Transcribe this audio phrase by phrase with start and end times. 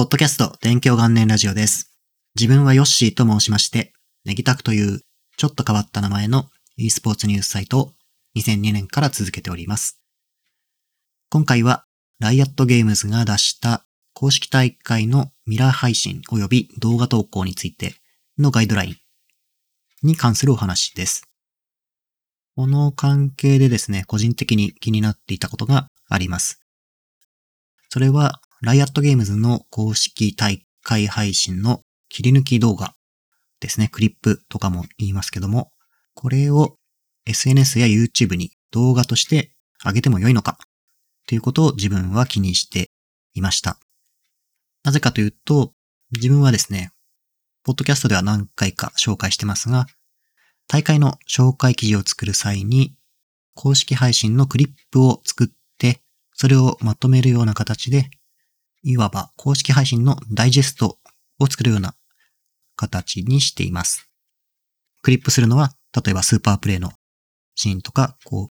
[0.00, 1.94] ポッドキャスト勉強元年ラジオです。
[2.34, 3.92] 自分はヨッシーと申しまして、
[4.24, 5.02] ネギタクという
[5.36, 7.92] ちょっと変わった名前の e スポーツニュースサイトを
[8.34, 10.00] 2002年から続けております。
[11.28, 11.84] 今回は
[12.18, 13.84] ライアットゲームズが出した
[14.14, 17.92] 公式大会のミラー配信及び動画投稿について
[18.38, 18.96] のガイドライン
[20.02, 21.24] に関するお話です。
[22.56, 26.62] この関係でですね、個人的に気になっていたことがあります。
[27.90, 31.80] それは、ライアットゲームズの公式大会配信の
[32.10, 32.94] 切り抜き動画
[33.58, 33.88] ですね。
[33.88, 35.72] クリップとかも言いますけども、
[36.14, 36.76] これを
[37.24, 40.58] SNS や YouTube に動画として上げても良いのか
[41.26, 42.90] ということを自分は気にして
[43.32, 43.78] いました。
[44.84, 45.72] なぜかというと、
[46.12, 46.90] 自分はですね、
[47.64, 49.86] ポッドキャストでは何回か紹介してますが、
[50.68, 52.94] 大会の紹介記事を作る際に、
[53.54, 55.48] 公式配信のクリップを作っ
[55.78, 56.02] て、
[56.34, 58.10] それをまとめるような形で、
[58.82, 60.98] いわば公式配信のダイジェスト
[61.38, 61.94] を作るような
[62.76, 64.08] 形にしています。
[65.02, 66.92] クリップするのは、例えばスーパープレイの
[67.54, 68.48] シーンとか、こう、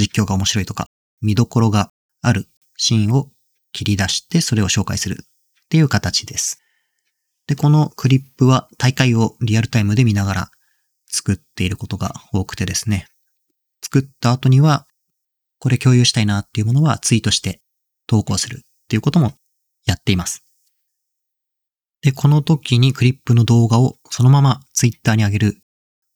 [0.00, 0.88] 実況が面白いとか、
[1.20, 2.46] 見どころがある
[2.76, 3.30] シーンを
[3.72, 6.60] 切り出してそれを紹介するっていう形です。
[7.46, 10.50] で、このクリップは大会をリアルタイムで見ながら
[11.10, 13.06] 作っていることが多くてですね。
[13.82, 14.86] 作った後には、
[15.58, 17.60] これ共有したいなっていうものはツイートして
[18.06, 19.34] 投稿するっていうことも
[19.88, 20.44] やっています。
[22.02, 25.58] で、この時にクリップの動画をそのままツイッターに上げる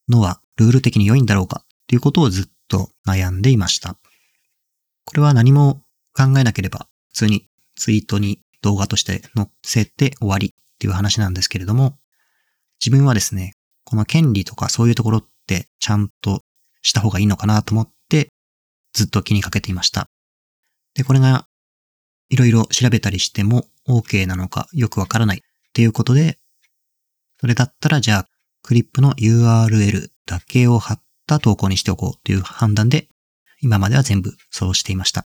[0.08, 3.96] のはルール的に良いんだろうかっていうことをずっと悩んでいました。
[5.04, 5.82] これは何も
[6.14, 11.98] 考えなければ普通にツイートに動画として載せて終わりっていう話なんですけれども、
[12.84, 16.42] 自分はですね、この権利とかそういうところってちゃんと
[16.82, 18.28] した方がいいのかなと思って
[18.92, 20.08] ずっと気にかけていました。
[20.94, 21.46] で、これが
[22.32, 25.38] いろいろ調べたりしても OK なのかよくわからない。
[25.38, 25.40] っ
[25.74, 26.38] ていうことで、
[27.38, 28.28] それだったらじゃあ
[28.62, 32.24] クリップの URL だけを貼った投稿にしておこう。
[32.24, 33.08] という判断で
[33.60, 35.26] 今までは全部そうしていました。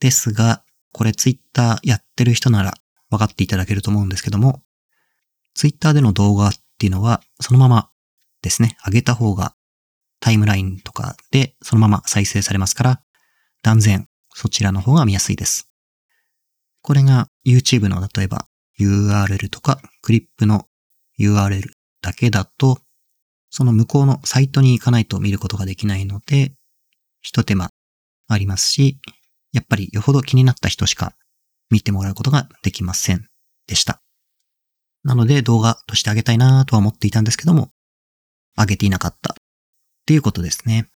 [0.00, 2.72] ですが、これツイッターやってる人なら
[3.10, 4.62] 分かっていただけると思うんですけども、
[5.54, 7.90] ツイッターでの動画っていうのはそのまま
[8.40, 9.54] ですね、上げた方が
[10.20, 13.02] タイムラインとかでそのまま再生されますから、
[13.62, 14.08] 断然
[14.40, 15.68] そちらの方が見やすいです。
[16.80, 18.46] これが YouTube の例えば
[18.80, 20.64] URL とかクリップの
[21.18, 21.60] URL
[22.00, 22.78] だけだと、
[23.50, 26.54] その向こうのサイトに行かないと見ることができないので、
[27.20, 27.68] 一手間
[28.28, 28.98] ありますし、
[29.52, 31.12] やっぱりよほど気になった人しか
[31.68, 33.26] 見てもらうことができません
[33.66, 34.00] でした。
[35.04, 37.72] なので動画としてあげたいなとは思っていたんですけども、
[38.56, 39.36] あげていなかったっ
[40.06, 40.88] ていうことですね。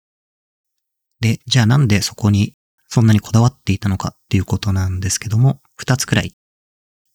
[1.19, 2.55] で、じゃあなんでそこに
[2.93, 6.37] そんなにこだわっていたのかっていうことなんですけども、二つくらい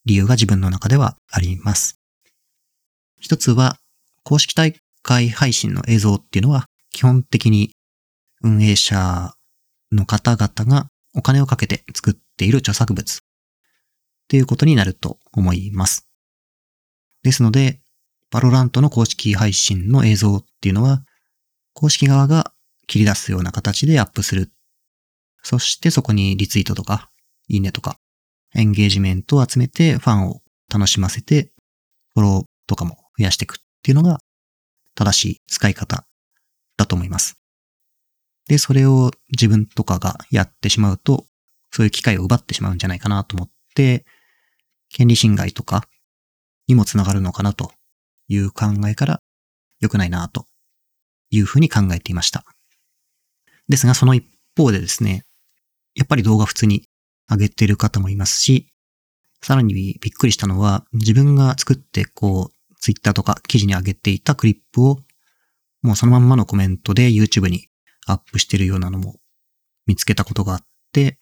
[0.05, 2.01] 理由が自分の中ではあります。
[3.19, 3.77] 一つは、
[4.23, 4.73] 公式大
[5.03, 7.75] 会配信の映像っていうのは基本的に
[8.41, 9.35] 運営者
[9.91, 13.19] の方々がお金をかけて作っている著作物っ
[14.29, 16.07] ていうことになると思います。
[17.21, 17.81] ですので、
[18.31, 21.03] バロラントの公式配信の映像っていうのは、
[21.73, 22.51] 公式側が
[22.87, 24.51] 切り出すような形でアップする。
[25.49, 27.09] そしてそこにリツイートとか、
[27.47, 27.95] いいねとか、
[28.53, 31.53] エンゲージメントを集めてファンを楽しませて、
[32.15, 34.19] フォローとかも増やしていくっていうのが
[34.93, 36.05] 正しい使い方
[36.75, 37.39] だと思います。
[38.49, 41.23] で、それを自分とかがやってしまうと、
[41.71, 44.05] そういう機会を奪ってしまうんじゃないかなと思って、
[44.89, 45.87] 権利侵害とか
[46.67, 47.71] にもつながるのかなと
[48.27, 49.21] いう考えから
[49.79, 50.45] 良くないなと
[51.29, 52.43] いうふうに考えていました。
[53.69, 54.25] ですが、その一
[54.57, 55.23] 方でですね、
[55.97, 56.83] やっぱり動画普通に
[57.29, 58.67] 上げてる方もいますし、
[59.41, 64.99] さらにびっくりしたのは、自分が作ってこう、ツイッターとか記事に上げていたクリップを、
[65.81, 67.67] もうそのまんまのコメントで YouTube に
[68.05, 69.19] アップしてるようなのも
[69.87, 70.59] 見つけたことがあっ
[70.93, 71.19] て、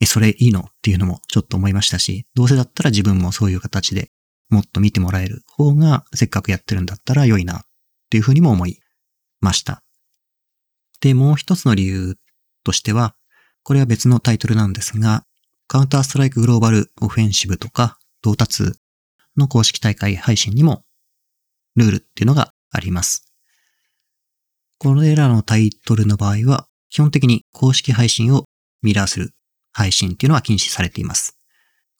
[0.00, 4.10] え、それいいのっていうのもちょっと思いましたし、どうせだったら自分もそういう形で
[4.48, 7.60] もっと見てもらえる方がせっかくやってるんだったら良いなっ
[8.10, 8.78] ていうふうにも思い
[9.40, 9.82] ました。
[11.00, 12.16] で、もう一つの理由
[12.64, 13.14] としては、
[13.68, 15.24] これは別のタイトルなんですが、
[15.66, 18.72] カウンターストライクグローバルオフェンシブとか、到達
[19.36, 20.84] の公式大会配信にも
[21.76, 23.30] ルールっていうのがあります。
[24.78, 28.46] これらのタイトルの場合は、基本的に公式配信を
[28.80, 29.32] ミラーする
[29.74, 31.38] 配信っていうのは禁止されています。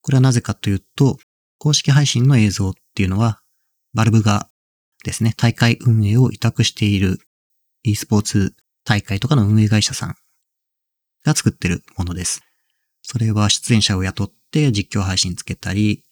[0.00, 1.19] これはなぜかというと、
[1.59, 3.43] 公式配信の映像っていうのは、
[3.93, 4.49] バルブが
[5.05, 7.19] ですね、大会運営を委託している
[7.82, 8.55] e スポーツ
[8.85, 10.17] 大会とかの運営会社さん
[11.25, 12.43] が作ってるものです。
[13.03, 16.05] それは出演者を雇って実況配信つけたり、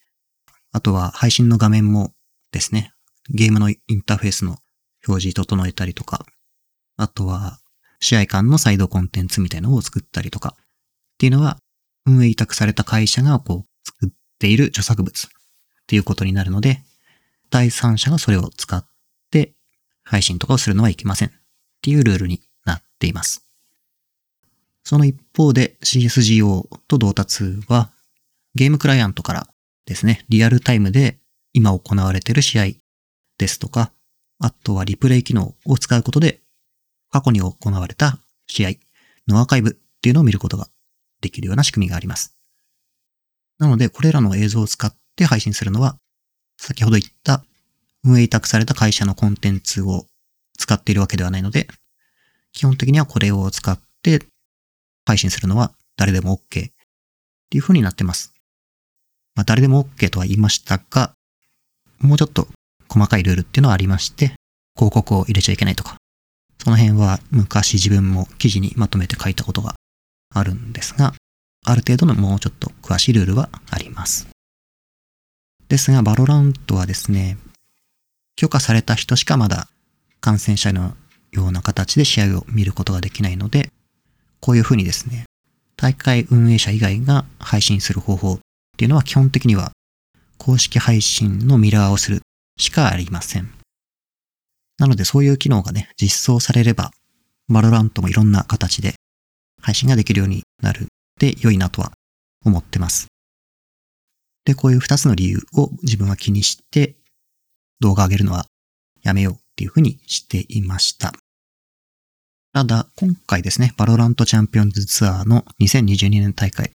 [0.71, 2.13] あとは配信の画面も
[2.51, 2.91] ですね、
[3.29, 4.57] ゲームのインターフェースの
[5.07, 6.25] 表示整えたりとか、
[6.97, 7.59] あとは
[7.99, 11.59] 試合間のサイドコンテンツみたいなのを作ったりとか、っていうのは
[12.05, 15.29] 運営委託された会社がこう作っている著作物っ
[15.87, 16.83] ていうことになるので、
[17.49, 18.85] 第三者がそれを使っ
[19.31, 19.53] て
[20.03, 21.31] 配信とかをするのはいけませんっ
[21.81, 23.46] ていうルールになっています。
[24.87, 27.89] その一方で CSGO と同達は
[28.55, 29.47] ゲームクライアントから
[29.85, 31.19] ですね、リアルタイムで
[31.51, 32.65] 今行われている試合
[33.37, 33.91] ですとか、
[34.39, 36.39] あとはリプレイ機能を使うことで
[37.11, 38.17] 過去に行われた
[38.47, 38.69] 試合
[39.27, 40.69] のアーカイブっていうのを見ることが
[41.19, 42.37] できるような仕組みがあります。
[43.59, 45.99] なので、これらの映像を使って配信するのは、
[46.57, 47.43] 先ほど言った
[48.05, 50.05] 運営委託された会社のコンテンツを
[50.57, 51.67] 使っているわけではないので、
[52.53, 54.25] 基本的にはこれを使って
[55.07, 56.67] 配信するのは誰でも OK って
[57.55, 58.33] いう風になってます。
[59.35, 61.13] まあ、誰でも OK とは言いましたが、
[61.99, 62.49] もうちょっと
[62.89, 64.33] 細かいルールっていうのはありまして、
[64.75, 65.95] 広告を入れちゃいけないとか、
[66.61, 69.75] その辺は昔自分も記事にまとめて書いたことが
[70.33, 71.13] あるんですが、
[71.65, 74.27] ある程度のもうちょっと詳しいルールはあります。
[75.69, 77.37] ですが、バロラントはですね、
[78.35, 79.69] 許可された人しかまだ
[80.19, 80.97] 観戦者の
[81.31, 83.71] ような形で試合を見ることができないので、
[84.39, 85.25] こういうふうにですね、
[85.75, 88.39] 大会運営者以外が配信する方法っ
[88.77, 89.71] ていうのは基本的には
[90.37, 92.21] 公式配信のミラーをする
[92.57, 93.51] しかありません。
[94.79, 96.91] なのでそういう機能がね、実装されれば、
[97.49, 98.95] バロラントもいろんな形で
[99.61, 100.87] 配信ができるようになる
[101.19, 101.91] で良いなとは
[102.45, 103.07] 思ってます。
[104.45, 106.95] で、こういう二つの理由を自分は気にして
[107.79, 108.45] 動画上げるのは
[109.01, 111.13] やめようっていうふうにしていました。
[112.53, 116.71] ただ、今回ですね、バロラントチャンピオンズツアーの2022年大会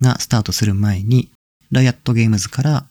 [0.00, 1.30] がスタートする前に、
[1.70, 2.86] ライアットゲームズから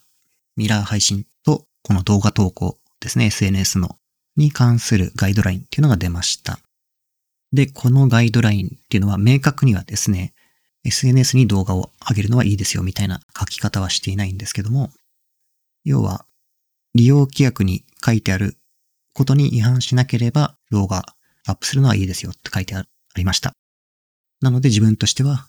[0.58, 3.98] ミラー配信とこの動画投稿ですね、SNS の
[4.36, 6.60] に関するガイドラインっていうのが出ました。
[7.54, 10.34] で、このガイドラインっていうのは明確にはですね、
[10.84, 14.90] SNS に動画を上げるのはいいですよみたいな書き方はしていないんですけども、
[15.84, 16.26] 要は
[16.96, 18.58] 利用規約に書いてある
[19.14, 21.06] ことに違反しなければ動画
[21.48, 22.86] アップするのはいいですよって書いてあ
[23.16, 23.54] りました。
[24.42, 25.48] なので自分としては、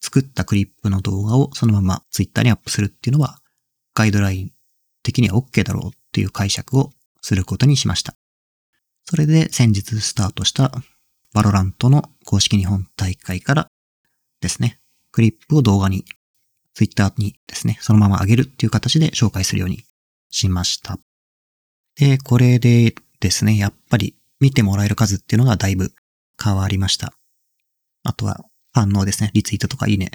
[0.00, 3.40] 作ったクリップの動画をそのままツイッターにアップするっていうのは、
[3.94, 4.52] ガイドライン
[5.02, 8.14] 的には OK だろうっていう解釈をすることにしました。
[9.04, 10.72] それで先日スタートした
[11.32, 13.68] バロラントの公式日本大会から
[14.40, 14.80] ですね、
[15.12, 16.04] クリップを動画に、
[16.74, 19.82] ツイッターにですね、そのまま上げるっていう形で紹介するように
[20.30, 20.98] しました。
[21.96, 25.92] で、これでですね、やっぱり見てもらえる数っていうのがだいぶ
[26.42, 27.12] 変わりました。
[28.02, 30.10] あとは反応ですね、リツイートとかいいね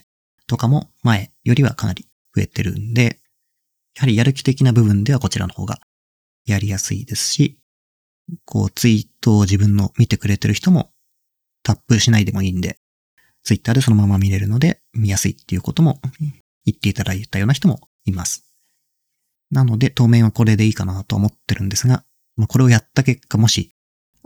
[0.47, 3.19] とかも前よりはかなり増えてるんで、
[3.95, 5.79] やはりやる気的な部分ではこちらの方が
[6.45, 7.59] やりやすいですし、
[8.43, 10.91] こうツイートを自分の見てくれてる人も
[11.63, 12.79] タップしないでもいいんで、
[13.43, 16.01] ツイッターでそのまま見れるので見やすいっていうことも
[16.65, 18.43] 言っていただいたような人もいます。
[19.51, 22.03] なので当面はこれでいいかなと思ってるんですが、
[22.35, 23.74] ま、これをやった結果もし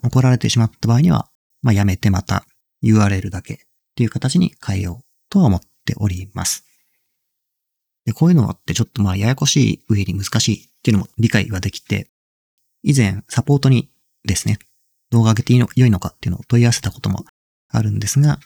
[0.04, 1.30] 怒られてしまった場合には、
[1.62, 2.46] まあ、やめてまた
[2.84, 3.58] URL だけっ
[3.96, 6.66] ていう形に変えようとは思っております。
[8.06, 12.10] で、こういうのってちょっとまあややこしい上に難しいっていうのも理解はできて、
[12.82, 13.90] 以前サポートに
[14.24, 14.58] ですね、
[15.12, 17.26] 動画上げていいの良いのかっていうのを問い合わせたことも
[17.70, 18.40] あるんですが、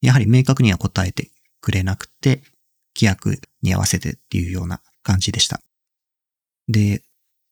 [0.00, 1.30] やはり明確には答えて
[1.60, 2.42] くれなくて、
[2.94, 5.60] 規約に合わせてっていうような感じでした。
[6.68, 7.02] で、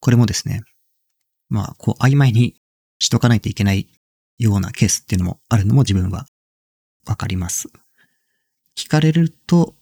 [0.00, 0.62] これもですね、
[1.48, 2.54] まあ、こう曖昧に
[3.04, 3.86] しとかないといけない
[4.38, 6.26] ようなケースっていうのもあるのも自分は
[7.06, 7.68] わかります。
[8.76, 9.74] 聞かれると、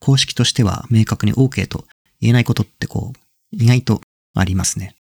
[0.00, 1.84] 公式としては明確に OK と
[2.20, 3.18] 言えないことってこう、
[3.52, 4.00] 意外と
[4.34, 4.96] ありますね。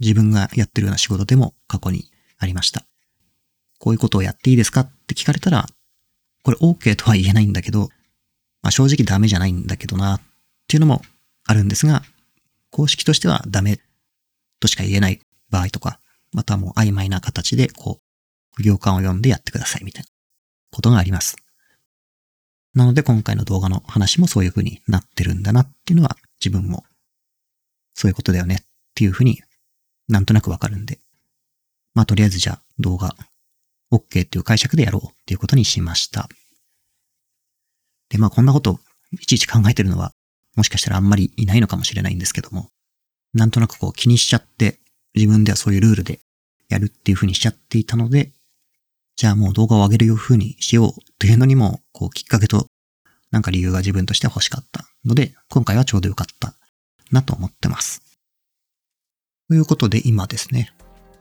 [0.00, 2.84] 自分がやってるような仕事でも過去にありました。
[3.78, 5.66] こういうことをやっていいですかって聞かれたら、
[6.42, 7.90] これ OK とは言えないんだけど、
[8.62, 10.20] まあ、正直ダメじゃないんだけどなっ
[10.66, 11.02] ていうのも
[11.44, 12.02] あるんですが、
[12.70, 13.78] 公式としてはダメ
[14.60, 16.00] としか言えない場合とか、
[16.32, 18.02] またもう曖昧な形で、こう、
[18.54, 20.08] 不行間を読んでやってくださいみたいな
[20.70, 21.36] ことがあります。
[22.74, 26.84] なので今回の動画の話もそういう風になってるんだなっていうのは自分も
[27.94, 29.40] そういうことだよねっていう風に
[30.08, 30.98] なんとなくわかるんで、
[31.94, 33.14] まあとりあえずじゃあ動画
[33.92, 36.28] OK っていう解釈でやろうっていうことにしました。
[38.08, 38.80] で、まあこんなこと
[39.12, 40.12] いちいち考えてるのは
[40.56, 42.68] もしかしたらあんまりいないのかもしれないんですけども、
[43.34, 44.78] なんとなくこう気にしちゃって、
[45.14, 46.20] 自分ではそういうルールで
[46.68, 48.32] やるっていう風にしちゃっていたので、
[49.16, 52.66] じゃあもう動画を上げるよう風にしようというのにも、こうきっかけと
[53.30, 56.54] なんか理由が自分として欲しかったので、今回はちょうどよかった
[57.10, 58.02] なと思ってます。
[59.48, 60.72] ということで今ですね、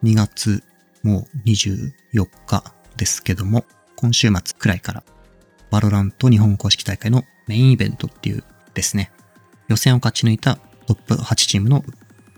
[0.04, 0.64] 2月
[1.04, 5.04] もう24日ですけども、今週末くらいから
[5.70, 8.44] バロラント日本公式大会のメインイベントっていう
[8.74, 9.12] ですね、
[9.68, 11.84] 予選を勝ち抜いたトップ8チームの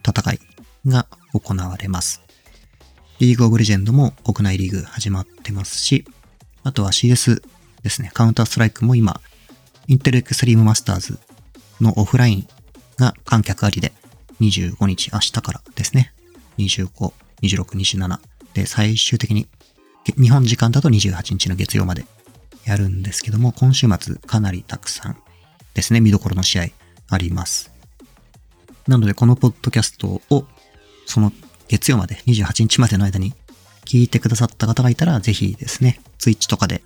[0.08, 0.40] 戦い
[0.86, 2.22] が行われます。
[3.20, 6.06] リーグオブレジェンドも国内リーグ始まってますし、
[6.64, 7.42] あとは CS
[7.84, 9.20] ですね、カウンターストライクも今、
[9.88, 11.20] インテルエクスリームマスターズ
[11.82, 12.48] のオフライン
[12.98, 13.92] が観客ありで
[14.42, 16.14] 25日明日からですね、
[16.58, 18.20] 25、26、27
[18.54, 19.48] で最終的に
[20.06, 22.06] 日本時間だと28日の月曜まで
[22.66, 25.18] やるんですけども、今週末かなりたくさん
[25.74, 26.66] ですね、見どころの試合
[27.10, 27.72] あります。
[28.88, 30.46] なので、このポッドキャストを、
[31.06, 31.32] その
[31.68, 33.34] 月曜まで、28日までの間に
[33.86, 36.84] 聞いてくださった方がいたら、ぜひですね、ツイッチとかで、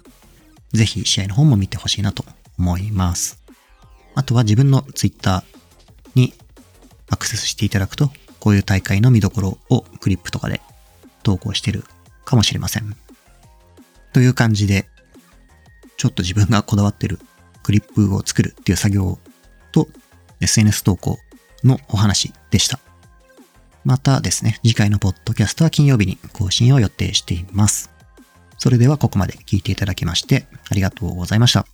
[0.73, 2.25] ぜひ試合の方も見てほしいなと
[2.57, 3.41] 思います。
[4.15, 6.33] あとは自分のツイッターに
[7.09, 10.61] アクセスしていただくと、こういう大会の見どころをクリップとかで
[11.23, 11.83] 投稿してる
[12.25, 12.95] かもしれません。
[14.13, 14.87] という感じで、
[15.97, 17.19] ちょっと自分がこだわってる
[17.63, 19.19] クリップを作るっていう作業
[19.71, 19.87] と
[20.41, 21.19] SNS 投稿
[21.63, 22.79] のお話でした。
[23.87, 27.89] またですね、次回のポッドキャストは金曜日に更新を予定しています。
[28.57, 31.65] それではここまで聞いていただきましてありがとうございました。